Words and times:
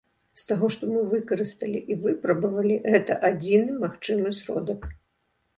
З 0.43 0.45
таго, 0.51 0.67
што 0.75 0.87
мы 0.93 1.01
выкарысталі 1.11 1.83
і 1.95 1.97
выпрабавалі, 2.05 2.79
гэта 2.97 3.19
адзіны 3.29 3.77
магчымы 3.85 4.37
сродак. 4.41 4.91